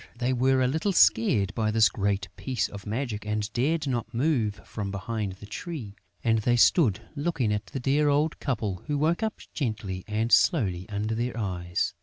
But 0.13 0.19
they 0.19 0.33
were 0.33 0.63
a 0.63 0.67
little 0.67 0.93
scared 0.93 1.53
by 1.53 1.69
this 1.69 1.87
great 1.87 2.27
piece 2.35 2.67
of 2.67 2.87
magic 2.87 3.23
and 3.23 3.53
dared 3.53 3.85
not 3.85 4.11
move 4.11 4.55
from 4.65 4.89
behind 4.89 5.33
the 5.33 5.45
tree; 5.45 5.95
and 6.23 6.39
they 6.39 6.55
stood 6.55 7.01
looking 7.15 7.53
at 7.53 7.67
the 7.67 7.79
dear 7.79 8.09
old 8.09 8.39
couple, 8.39 8.81
who 8.87 8.97
woke 8.97 9.21
up 9.21 9.39
gently 9.53 10.03
and 10.07 10.31
slowly 10.31 10.89
under 10.89 11.13
their 11.13 11.37
eyes. 11.37 11.93